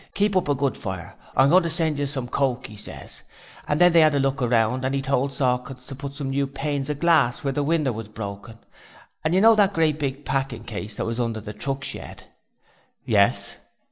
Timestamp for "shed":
11.83-12.23